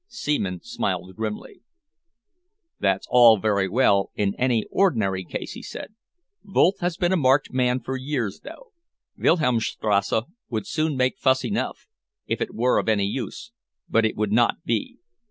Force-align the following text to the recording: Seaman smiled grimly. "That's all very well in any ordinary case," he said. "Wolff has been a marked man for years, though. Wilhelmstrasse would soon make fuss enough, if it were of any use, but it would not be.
Seaman 0.07 0.61
smiled 0.63 1.15
grimly. 1.15 1.61
"That's 2.79 3.05
all 3.11 3.37
very 3.37 3.69
well 3.69 4.09
in 4.15 4.33
any 4.33 4.65
ordinary 4.71 5.23
case," 5.23 5.51
he 5.51 5.61
said. 5.61 5.93
"Wolff 6.43 6.79
has 6.79 6.97
been 6.97 7.11
a 7.11 7.15
marked 7.15 7.53
man 7.53 7.81
for 7.81 7.95
years, 7.97 8.39
though. 8.39 8.71
Wilhelmstrasse 9.15 10.23
would 10.49 10.65
soon 10.65 10.97
make 10.97 11.19
fuss 11.19 11.45
enough, 11.45 11.85
if 12.25 12.41
it 12.41 12.55
were 12.55 12.79
of 12.79 12.89
any 12.89 13.05
use, 13.05 13.51
but 13.87 14.03
it 14.03 14.15
would 14.17 14.31
not 14.31 14.63
be. 14.65 14.97